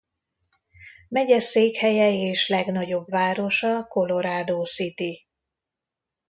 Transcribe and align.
Megyeszékhelye 1.09 2.11
és 2.13 2.47
legnagyobb 2.49 3.09
városa 3.09 3.85
Colorado 3.87 4.63
City. 4.63 5.27